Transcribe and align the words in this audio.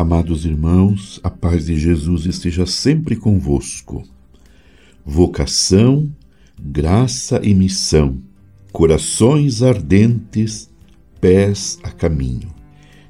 Amados 0.00 0.46
irmãos, 0.46 1.20
a 1.22 1.28
paz 1.28 1.66
de 1.66 1.78
Jesus 1.78 2.24
esteja 2.24 2.64
sempre 2.64 3.14
convosco. 3.16 4.02
Vocação, 5.04 6.10
graça 6.58 7.38
e 7.44 7.52
missão, 7.52 8.16
corações 8.72 9.62
ardentes, 9.62 10.70
pés 11.20 11.78
a 11.82 11.90
caminho. 11.90 12.48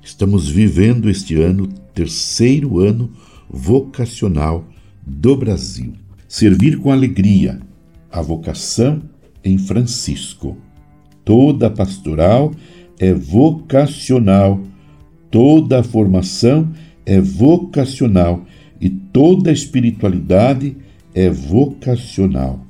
Estamos 0.02 0.48
vivendo 0.48 1.08
este 1.08 1.40
ano, 1.40 1.68
terceiro 1.94 2.80
ano 2.80 3.08
vocacional 3.48 4.68
do 5.06 5.36
Brasil. 5.36 5.92
Servir 6.26 6.76
com 6.80 6.90
alegria, 6.90 7.60
a 8.10 8.20
vocação 8.20 9.00
em 9.44 9.56
Francisco. 9.58 10.56
Toda 11.24 11.70
pastoral 11.70 12.50
é 12.98 13.14
vocacional 13.14 14.60
Toda 15.30 15.84
formação 15.84 16.68
é 17.04 17.20
vocacional 17.20 18.44
e 18.80 18.88
toda 18.88 19.52
espiritualidade 19.52 20.76
é 21.14 21.28
vocacional. 21.28 22.64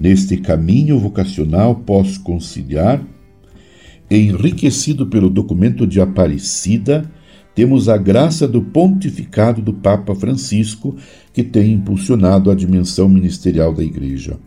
Neste 0.00 0.36
caminho 0.36 0.98
vocacional 0.98 1.74
posso 1.74 2.22
conciliar, 2.22 3.02
enriquecido 4.10 5.06
pelo 5.06 5.28
documento 5.28 5.86
de 5.86 6.00
Aparecida, 6.00 7.10
temos 7.54 7.88
a 7.88 7.96
graça 7.96 8.46
do 8.46 8.60
pontificado 8.60 9.62
do 9.62 9.72
Papa 9.72 10.14
Francisco, 10.14 10.94
que 11.32 11.42
tem 11.42 11.72
impulsionado 11.72 12.50
a 12.50 12.54
dimensão 12.54 13.08
ministerial 13.08 13.72
da 13.72 13.82
Igreja, 13.82 14.38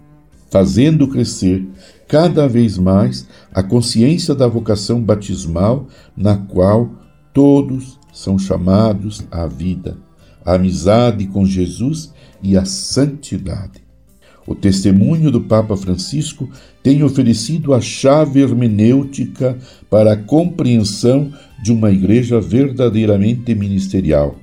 fazendo 0.51 1.07
crescer 1.07 1.67
cada 2.07 2.47
vez 2.47 2.77
mais 2.77 3.27
a 3.51 3.63
consciência 3.63 4.35
da 4.35 4.47
vocação 4.47 5.01
batismal, 5.01 5.87
na 6.15 6.37
qual 6.37 6.91
todos 7.39 7.97
são 8.11 8.37
chamados 8.37 9.25
à 9.31 9.47
vida, 9.47 9.97
à 10.43 10.55
amizade 10.55 11.25
com 11.25 11.45
Jesus 11.45 12.13
e 12.43 12.57
à 12.57 12.65
santidade. 12.65 13.81
O 14.45 14.53
testemunho 14.53 15.31
do 15.31 15.39
Papa 15.39 15.77
Francisco 15.77 16.49
tem 16.83 17.01
oferecido 17.01 17.73
a 17.73 17.79
chave 17.79 18.41
hermenêutica 18.41 19.57
para 19.89 20.11
a 20.11 20.17
compreensão 20.17 21.31
de 21.63 21.71
uma 21.71 21.89
igreja 21.89 22.41
verdadeiramente 22.41 23.55
ministerial 23.55 24.35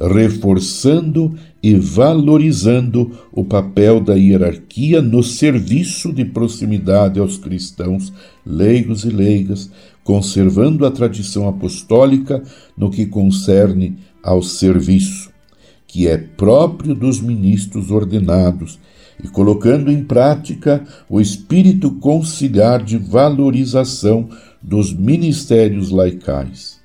reforçando 0.00 1.34
e 1.62 1.74
valorizando 1.74 3.18
o 3.32 3.44
papel 3.44 4.00
da 4.00 4.14
hierarquia 4.14 5.00
no 5.00 5.22
serviço 5.22 6.12
de 6.12 6.24
proximidade 6.24 7.18
aos 7.18 7.38
cristãos 7.38 8.12
leigos 8.44 9.04
e 9.04 9.08
leigas, 9.08 9.70
conservando 10.06 10.86
a 10.86 10.90
tradição 10.90 11.46
apostólica 11.46 12.42
no 12.74 12.90
que 12.90 13.04
concerne 13.04 13.98
ao 14.22 14.40
serviço, 14.40 15.30
que 15.86 16.06
é 16.06 16.16
próprio 16.16 16.94
dos 16.94 17.20
ministros 17.20 17.90
ordenados, 17.90 18.78
e 19.22 19.28
colocando 19.28 19.90
em 19.90 20.04
prática 20.04 20.82
o 21.08 21.20
espírito 21.20 21.90
conciliar 21.90 22.82
de 22.82 22.96
valorização 22.96 24.28
dos 24.62 24.92
ministérios 24.92 25.90
laicais 25.90 26.76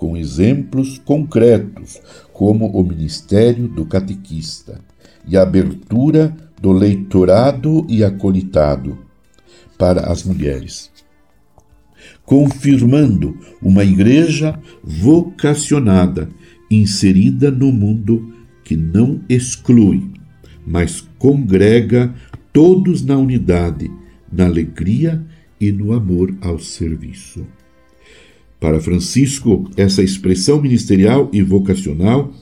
com 0.00 0.16
exemplos 0.16 0.98
concretos, 0.98 2.00
como 2.32 2.66
o 2.68 2.82
ministério 2.82 3.68
do 3.68 3.84
catequista 3.84 4.80
e 5.28 5.36
a 5.36 5.42
abertura 5.42 6.34
do 6.58 6.72
leitorado 6.72 7.86
e 7.86 8.02
acolitado 8.02 8.96
para 9.76 10.10
as 10.10 10.24
mulheres, 10.24 10.90
confirmando 12.24 13.36
uma 13.62 13.84
igreja 13.84 14.58
vocacionada, 14.82 16.28
inserida 16.70 17.50
no 17.50 17.72
mundo 17.72 18.32
que 18.62 18.76
não 18.76 19.20
exclui, 19.28 20.10
mas 20.66 21.06
congrega 21.18 22.14
todos 22.52 23.04
na 23.04 23.16
unidade, 23.16 23.90
na 24.30 24.46
alegria 24.46 25.24
e 25.60 25.72
no 25.72 25.92
amor 25.92 26.34
ao 26.40 26.58
serviço. 26.58 27.46
Para 28.60 28.78
Francisco, 28.78 29.70
essa 29.76 30.02
expressão 30.02 30.60
ministerial 30.60 31.30
e 31.32 31.42
vocacional 31.42 32.32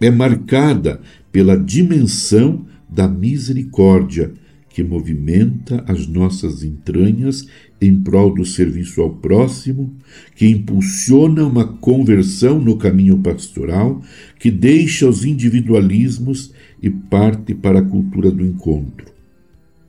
é 0.00 0.10
marcada 0.10 1.00
pela 1.32 1.56
dimensão 1.56 2.66
da 2.88 3.08
misericórdia 3.08 4.32
que 4.78 4.82
movimenta 4.84 5.82
as 5.88 6.06
nossas 6.06 6.62
entranhas 6.62 7.48
em 7.80 8.00
prol 8.00 8.32
do 8.32 8.44
serviço 8.44 9.00
ao 9.00 9.10
próximo, 9.10 9.92
que 10.36 10.46
impulsiona 10.46 11.44
uma 11.44 11.66
conversão 11.66 12.60
no 12.60 12.76
caminho 12.76 13.18
pastoral, 13.18 14.00
que 14.38 14.52
deixa 14.52 15.08
os 15.08 15.24
individualismos 15.24 16.52
e 16.80 16.88
parte 16.88 17.56
para 17.56 17.80
a 17.80 17.84
cultura 17.84 18.30
do 18.30 18.46
encontro. 18.46 19.06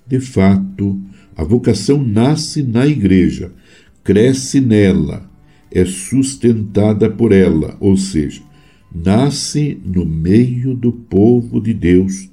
De 0.08 0.20
fato, 0.20 1.00
a 1.36 1.44
vocação 1.44 2.04
nasce 2.04 2.64
na 2.64 2.88
igreja, 2.88 3.52
cresce 4.04 4.60
nela, 4.60 5.30
é 5.72 5.86
sustentada 5.86 7.12
por 7.12 7.32
ela, 7.32 7.78
ou 7.80 7.96
seja, 7.96 8.42
nasce 8.92 9.80
no 9.86 10.04
meio 10.04 10.74
do 10.74 10.92
povo 10.92 11.62
de 11.62 11.76
Deus 11.76 12.28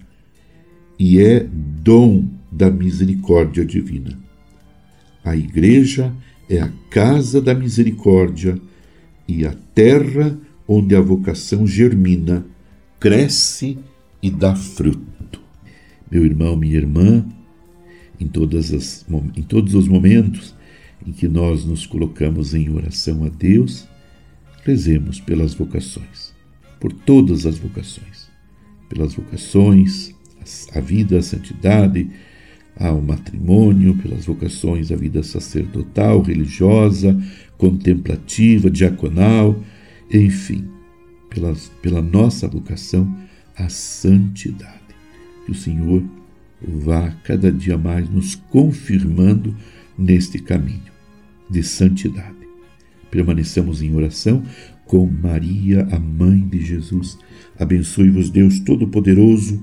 e 0.98 1.20
é 1.20 1.46
dom 1.84 2.35
da 2.50 2.70
misericórdia 2.70 3.64
divina. 3.64 4.18
A 5.24 5.36
Igreja 5.36 6.14
é 6.48 6.60
a 6.60 6.70
casa 6.90 7.40
da 7.40 7.54
misericórdia 7.54 8.60
e 9.26 9.44
a 9.44 9.54
terra 9.74 10.38
onde 10.68 10.94
a 10.94 11.00
vocação 11.00 11.66
germina, 11.66 12.44
cresce 12.98 13.78
e 14.22 14.30
dá 14.30 14.54
fruto. 14.54 15.40
Meu 16.10 16.24
irmão, 16.24 16.56
minha 16.56 16.76
irmã, 16.76 17.24
em, 18.18 18.26
todas 18.26 18.72
as, 18.72 19.04
em 19.36 19.42
todos 19.42 19.74
os 19.74 19.86
momentos 19.86 20.54
em 21.06 21.12
que 21.12 21.28
nós 21.28 21.64
nos 21.64 21.86
colocamos 21.86 22.54
em 22.54 22.70
oração 22.70 23.24
a 23.24 23.28
Deus, 23.28 23.86
rezemos 24.64 25.20
pelas 25.20 25.54
vocações, 25.54 26.34
por 26.80 26.92
todas 26.92 27.46
as 27.46 27.58
vocações, 27.58 28.28
pelas 28.88 29.14
vocações, 29.14 30.14
a 30.72 30.80
vida, 30.80 31.18
a 31.18 31.22
santidade, 31.22 32.10
ao 32.78 33.00
matrimônio, 33.00 33.96
pelas 33.96 34.26
vocações 34.26 34.92
à 34.92 34.96
vida 34.96 35.22
sacerdotal, 35.22 36.20
religiosa, 36.20 37.18
contemplativa, 37.56 38.70
diaconal, 38.70 39.58
enfim, 40.12 40.68
pelas, 41.30 41.70
pela 41.80 42.02
nossa 42.02 42.46
vocação 42.46 43.12
à 43.56 43.68
santidade. 43.68 44.74
Que 45.44 45.52
o 45.52 45.54
Senhor 45.54 46.02
vá 46.60 47.10
cada 47.24 47.50
dia 47.50 47.78
mais 47.78 48.08
nos 48.08 48.34
confirmando 48.34 49.54
neste 49.96 50.38
caminho 50.38 50.92
de 51.48 51.62
santidade. 51.62 52.36
Permaneçamos 53.10 53.82
em 53.82 53.94
oração 53.94 54.42
com 54.84 55.06
Maria, 55.06 55.86
a 55.90 55.98
mãe 55.98 56.40
de 56.46 56.64
Jesus. 56.64 57.18
Abençoe-vos 57.58 58.30
Deus 58.30 58.60
Todo-Poderoso, 58.60 59.62